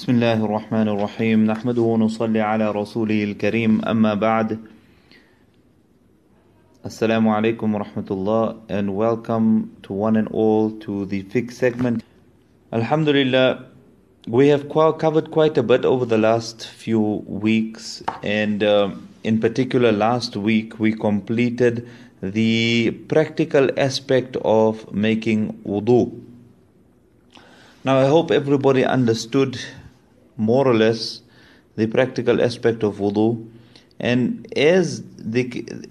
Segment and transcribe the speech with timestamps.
[0.00, 4.58] بسم الله الرحمن الرحيم نحمده ونصلي على رسوله الكريم أما بعد
[6.86, 12.02] السلام عليكم wa rahmatullah and welcome to one and all to the Fiqh segment.
[12.72, 13.66] Alhamdulillah,
[14.26, 18.88] we have covered quite a bit over the last few weeks and uh,
[19.22, 21.86] in particular last week we completed
[22.22, 26.10] the practical aspect of making wudu.
[27.84, 29.60] Now I hope everybody understood
[30.40, 31.22] more or less
[31.76, 33.48] the practical aspect of wudu.
[34.00, 35.44] And as the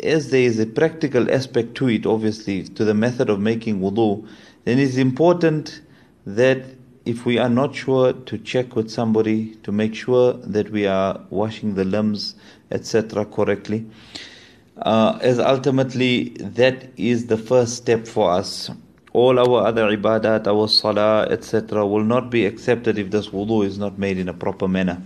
[0.04, 4.28] as there is a practical aspect to it, obviously, to the method of making wudu,
[4.66, 5.82] then it's important
[6.26, 6.64] that
[7.06, 11.20] if we are not sure to check with somebody to make sure that we are
[11.30, 12.36] washing the limbs,
[12.72, 13.86] etc., correctly.
[14.82, 18.72] Uh, as ultimately that is the first step for us
[19.14, 23.78] all our other ibadat, our salah, etc., will not be accepted if this wudu is
[23.78, 25.02] not made in a proper manner.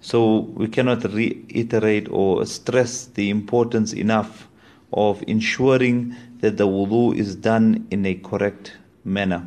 [0.00, 4.48] So we cannot reiterate or stress the importance enough
[4.92, 9.46] of ensuring that the wudu is done in a correct manner.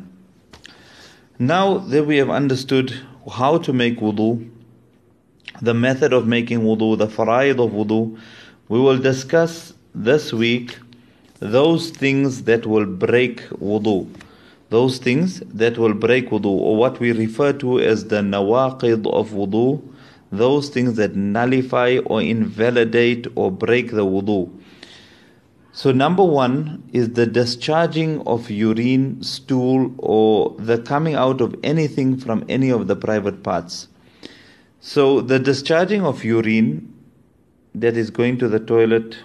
[1.38, 2.92] Now that we have understood
[3.30, 4.50] how to make wudu,
[5.62, 8.18] the method of making wudu, the faraid of wudu,
[8.68, 10.78] we will discuss this week
[11.40, 14.08] those things that will break wudu.
[14.70, 19.30] Those things that will break wudu, or what we refer to as the nawaqid of
[19.30, 19.82] wudu,
[20.30, 24.50] those things that nullify or invalidate or break the wudu.
[25.72, 32.18] So, number one is the discharging of urine, stool, or the coming out of anything
[32.18, 33.86] from any of the private parts.
[34.80, 36.92] So, the discharging of urine
[37.76, 39.18] that is going to the toilet,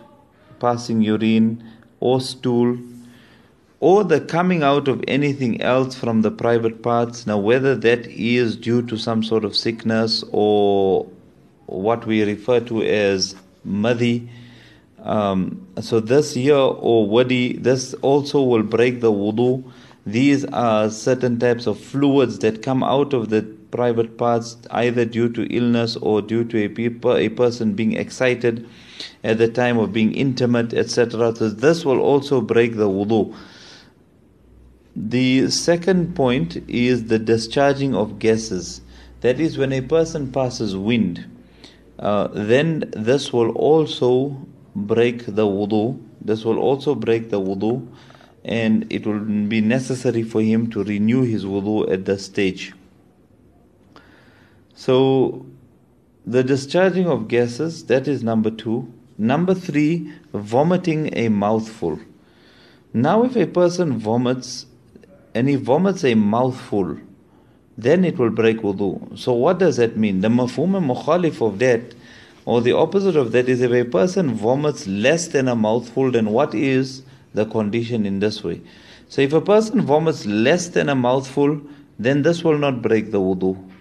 [0.59, 1.64] passing urine,
[2.04, 2.78] or stool
[3.80, 7.26] or the coming out of anything else from the private parts.
[7.28, 11.06] Now, whether that is due to some sort of sickness or
[11.66, 13.36] what we refer to as
[13.68, 14.30] madhi.
[15.02, 19.64] Um, so, this here or wadi, this also will break the wudu.
[20.06, 23.41] These are certain types of fluids that come out of the
[23.72, 28.66] private parts either due to illness or due to a, people, a person being excited
[29.24, 31.36] at the time of being intimate, etc.
[31.36, 33.36] So this will also break the wudu.
[34.96, 38.81] The second point is the discharging of gases.
[39.22, 41.25] That is, when a person passes wind,
[41.97, 46.00] uh, then this will also break the wudu.
[46.22, 47.88] This will also break the wudu,
[48.44, 52.74] and it will be necessary for him to renew his wudu at this stage.
[54.75, 55.46] So,
[56.25, 58.91] the discharging of gases, that is number two.
[59.17, 62.00] Number three, vomiting a mouthful.
[62.94, 64.66] Now, if a person vomits
[65.35, 66.97] and he vomits a mouthful,
[67.78, 69.17] then it will break wudu.
[69.17, 70.22] So, what does that mean?
[70.22, 71.95] The mafhum mukhalif of that,
[72.45, 76.29] or the opposite of that, is if a person vomits less than a mouthful, then
[76.29, 77.03] what is
[77.34, 78.61] the condition in this way?
[79.09, 81.61] So, if a person vomits less than a mouthful,
[82.00, 83.72] then this will not break the wudu.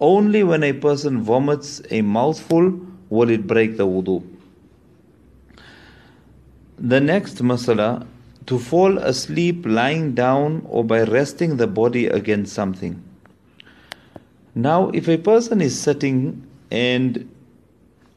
[0.00, 4.22] Only when a person vomits a mouthful will it break the wudu.
[6.78, 8.06] The next masala
[8.46, 13.02] to fall asleep lying down or by resting the body against something.
[14.54, 17.28] Now, if a person is sitting and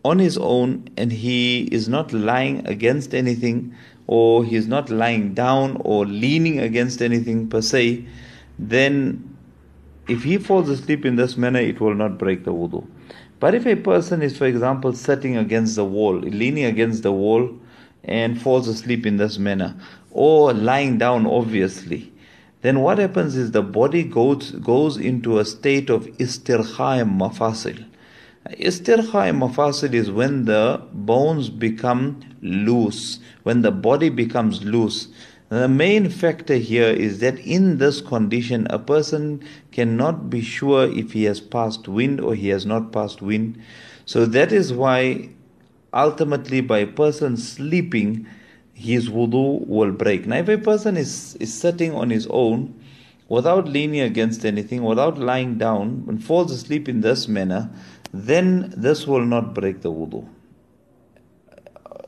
[0.04, 3.76] on his own and he is not lying against anything
[4.08, 8.06] or he is not lying down or leaning against anything per se,
[8.58, 9.31] then
[10.08, 12.88] if he falls asleep in this manner, it will not break the wudu.
[13.40, 17.60] But if a person is, for example, sitting against the wall, leaning against the wall,
[18.04, 19.76] and falls asleep in this manner,
[20.12, 22.12] or lying down, obviously,
[22.62, 27.84] then what happens is the body goes, goes into a state of istirkha mafasil.
[28.50, 35.08] Istirkha mafasil is when the bones become loose, when the body becomes loose.
[35.52, 41.12] The main factor here is that in this condition, a person cannot be sure if
[41.12, 43.62] he has passed wind or he has not passed wind.
[44.06, 45.32] So that is why
[45.94, 48.26] ultimately by a person sleeping,
[48.74, 50.26] his wudu will break.
[50.26, 52.74] Now, if a person is, is sitting on his own
[53.28, 57.70] without leaning against anything, without lying down, and falls asleep in this manner,
[58.14, 60.26] then this will not break the wudu.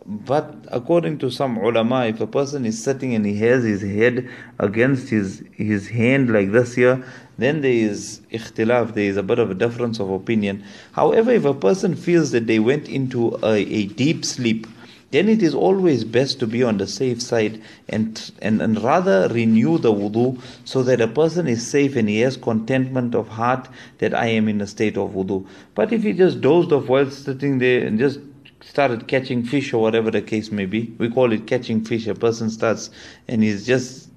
[0.06, 4.30] But according to some ulama, if a person is sitting and he has his head
[4.60, 7.06] against his, his hand like this here,
[7.38, 10.64] then there is ikhtilaf, there is a bit of a difference of opinion.
[10.92, 14.68] However, if a person feels that they went into a, a deep sleep,
[15.12, 19.30] then it is always best to be on the safe side and, and, and rather
[19.30, 23.70] renew the wudu so that a person is safe and he has contentment of heart
[24.00, 25.46] that I am in a state of wudu.
[25.76, 28.20] But if he just dozed off while sitting there and just
[28.68, 32.07] started catching fish or whatever the case may be, we call it catching fish.
[32.07, 32.89] A person starts
[33.27, 34.10] and he's just,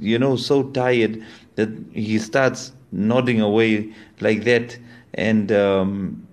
[0.00, 1.22] you know, so tired
[1.56, 4.78] that he starts nodding away like that
[5.14, 6.26] and um,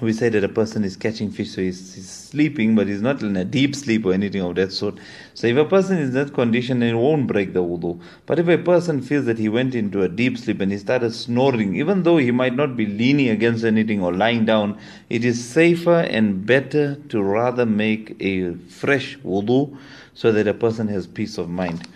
[0.00, 3.22] we say that a person is catching fish, so he's, he's, sleeping, but he's not
[3.22, 4.94] in a deep sleep or anything of that sort.
[5.34, 8.00] So if a person is in that condition, it won't break the wudu.
[8.24, 11.12] But if a person feels that he went into a deep sleep and he started
[11.12, 14.78] snoring, even though he might not be leaning against anything or lying down,
[15.08, 19.76] it is safer and better to rather make a fresh wudu
[20.14, 21.88] so that a person has peace of mind.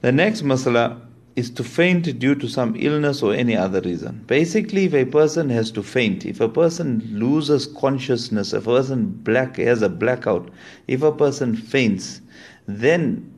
[0.00, 0.98] The next masala
[1.34, 4.22] is to faint due to some illness or any other reason.
[4.26, 9.06] Basically, if a person has to faint, if a person loses consciousness, if a person
[9.06, 10.50] black has a blackout,
[10.88, 12.20] if a person faints,
[12.66, 13.32] then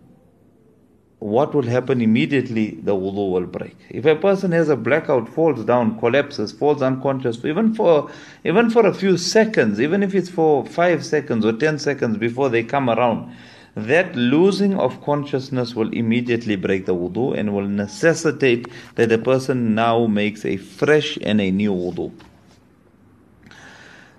[1.25, 2.73] what will happen immediately?
[2.83, 3.77] The wudu will break.
[3.89, 8.11] If a person has a blackout, falls down, collapses, falls unconscious, even for
[8.45, 12.51] even for a few seconds, even if it's for five seconds or ten seconds before
[12.51, 13.35] they come around,
[13.77, 19.75] that losing of consciousness will immediately break the wudu and will necessitate that the person
[19.75, 22.13] now makes a fresh and a new wudu.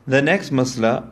[0.07, 1.09] The next masla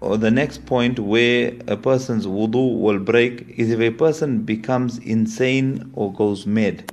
[0.00, 4.98] or the next point where a person's wudu will break is if a person becomes
[4.98, 6.92] insane or goes mad.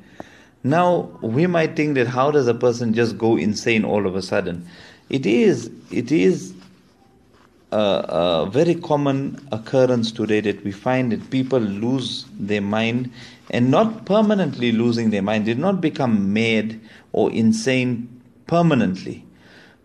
[0.63, 4.21] Now we might think that how does a person just go insane all of a
[4.21, 4.67] sudden?
[5.09, 6.53] It is it is
[7.71, 13.11] a, very common occurrence today that we find that people lose their mind
[13.49, 16.79] and not permanently losing their mind, did not become mad
[17.11, 19.25] or insane permanently.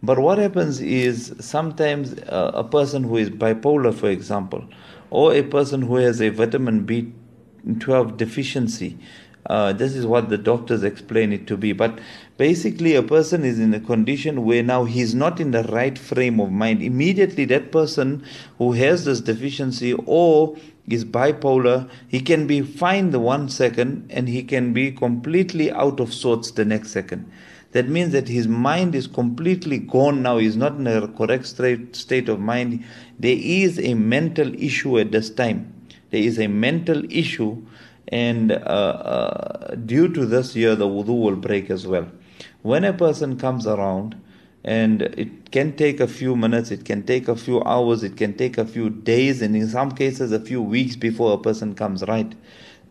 [0.03, 4.65] But what happens is sometimes a, a person who is bipolar, for example,
[5.11, 8.99] or a person who has a vitamin B12 deficiency,
[9.49, 11.73] uh, this is what the doctors explain it to be.
[11.73, 11.99] But
[12.37, 16.41] basically, a person is in a condition where now he's not in the right frame
[16.41, 16.83] of mind.
[16.83, 18.25] Immediately, that person
[18.59, 20.57] who has this deficiency or
[20.89, 26.01] is bipolar, he can be fine the one second and he can be completely out
[26.01, 27.31] of sorts the next second.
[27.73, 30.39] That means that his mind is completely gone now.
[30.39, 32.85] He's not in a correct state of mind.
[33.19, 35.73] There is a mental issue at this time.
[36.11, 37.63] There is a mental issue
[38.09, 42.07] and uh, uh, due to this year the wudu will break as well.
[42.63, 44.21] When a person comes around
[44.65, 48.35] and it can take a few minutes it can take a few hours it can
[48.35, 52.03] take a few days and in some cases a few weeks before a person comes
[52.09, 52.35] right?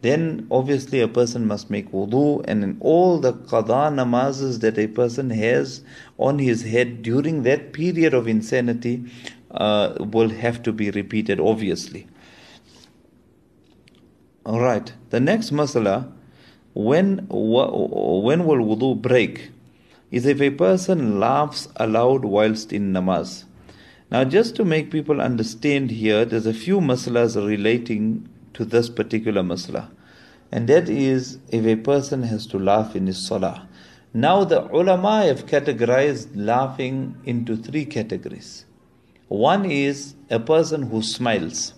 [0.02, 4.88] Then obviously a person must make wudu and in all the qada namazes that a
[4.88, 5.82] person has
[6.18, 9.04] on his head during that period of insanity
[9.52, 12.08] uh, will have to be repeated obviously
[14.45, 14.94] all right.
[15.09, 16.12] The next masala,
[16.74, 19.50] when when will wudu break,
[20.12, 23.45] is if a person laughs aloud whilst in namaz.
[24.12, 29.42] Now, just to make people understand here, there's a few masalas relating to this particular
[29.42, 29.89] masala,
[30.51, 33.68] and that is if a person has to laugh in his salah.
[34.13, 38.65] Now, the ulama have categorized laughing into three categories.
[39.27, 41.74] One is a person who smiles.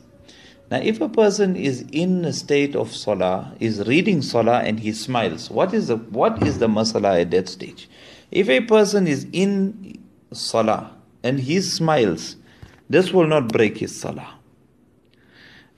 [0.70, 4.92] Now, if a person is in a state of salah, is reading salah and he
[4.92, 7.90] smiles, what is the what is the masala at that stage?
[8.32, 9.98] If a person is in
[10.34, 10.94] salah
[11.24, 12.36] and he smiles,
[12.90, 14.36] this will not break his salah.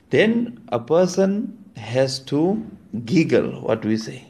[0.09, 2.65] Then a person has to
[3.05, 4.25] giggle, what we say.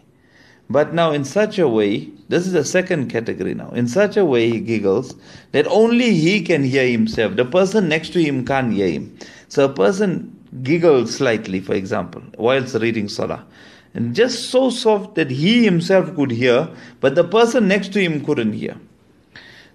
[0.69, 3.69] But now, in such a way, this is the second category now.
[3.69, 5.15] In such a way, he giggles
[5.51, 7.35] that only he can hear himself.
[7.37, 9.17] The person next to him can't hear him.
[9.47, 13.45] So, a person giggled slightly, for example, whilst reading Salah.
[13.93, 18.23] And just so soft that he himself could hear, but the person next to him
[18.23, 18.77] couldn't hear.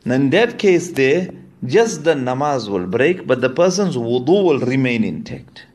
[0.04, 1.30] And in that case, there,
[1.64, 5.66] just the namaz will break, but the person's wudu will remain intact.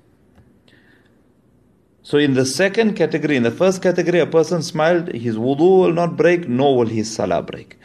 [2.04, 5.94] So, in the second category, in the first category, a person smiled, his wudu will
[5.94, 7.78] not break, nor will his salah break.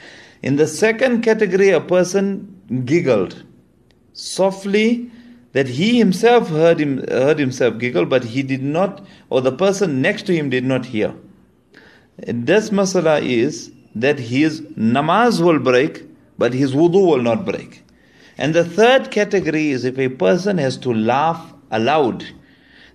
[0.42, 3.42] In the second category, a person giggled
[4.12, 5.10] softly
[5.54, 10.02] that he himself heard, him, heard himself giggle, but he did not, or the person
[10.02, 11.14] next to him did not hear.
[12.18, 16.04] This masala is that his namaz will break,
[16.36, 17.82] but his wudu will not break.
[18.36, 22.24] And the third category is if a person has to laugh aloud,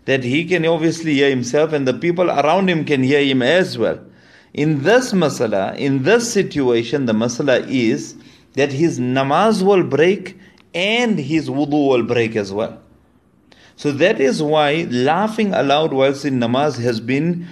[0.03, 3.77] that he can obviously hear himself and the people around him can hear him as
[3.77, 3.99] well.
[4.53, 8.15] In this masala, in this situation, the masala is
[8.55, 10.37] that his namaz will break
[10.73, 12.81] and his wudu will break as well.
[13.75, 17.47] So that is why laughing aloud whilst in namaz has been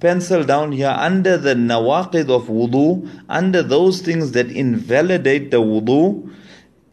[0.00, 6.30] penciled down here under the nawaqid of wudu, under those things that invalidate the wudu,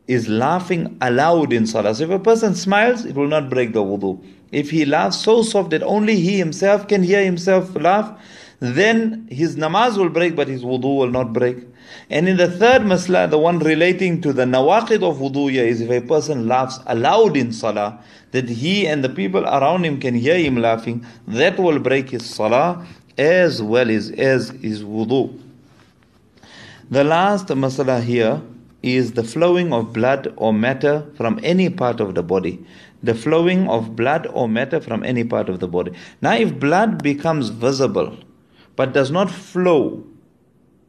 [0.07, 1.95] is laughing aloud in salah.
[1.95, 4.23] So if a person smiles, it will not break the wudu.
[4.51, 8.19] If he laughs so soft that only he himself can hear himself laugh,
[8.59, 11.57] then his namaz will break, but his wudu will not break.
[12.09, 15.89] And in the third masla, the one relating to the nawaqid of wudu'ya is if
[15.89, 20.37] a person laughs aloud in salah, that he and the people around him can hear
[20.37, 22.85] him laughing, that will break his salah
[23.17, 25.39] as well as, as his wudu.
[26.89, 28.41] The last masala here
[28.83, 32.65] is the flowing of blood or matter from any part of the body.
[33.03, 35.93] The flowing of blood or matter from any part of the body.
[36.21, 38.17] Now, if blood becomes visible
[38.75, 40.03] but does not flow,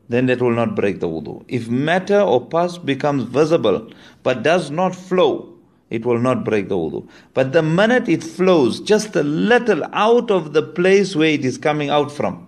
[0.09, 1.45] then that will not break the wudu.
[1.49, 3.91] If matter or pus becomes visible
[4.23, 5.55] but does not flow,
[5.91, 7.09] it will not break the wudu.
[7.35, 11.59] But the minute it flows just a little out of the place where it is
[11.59, 12.47] coming out from,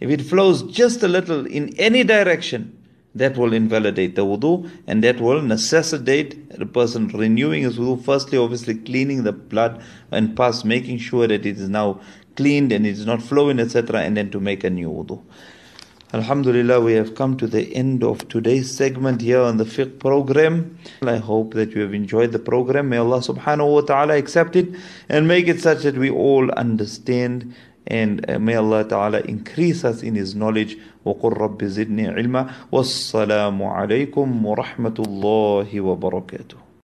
[0.00, 2.78] if it flows just a little in any direction,
[3.14, 8.04] that will invalidate the wudu and that will necessitate the person renewing his wudu.
[8.04, 12.00] Firstly, obviously, cleaning the blood and pus, making sure that it is now
[12.36, 15.22] cleaned and it is not flowing, etc., and then to make a new wudu.
[16.13, 20.79] Alhamdulillah, we have come to the end of today's segment here on the fiqh program.
[21.03, 22.89] I hope that you have enjoyed the program.
[22.89, 24.69] May Allah subhanahu wa ta'ala accept it
[25.07, 27.53] and make it such that we all understand
[27.85, 30.77] and uh, may Allah ta'ala increase us in His knowledge.
[31.05, 36.62] وقل رب زدني علما والسلام عليكم ورحمة الله وبركاته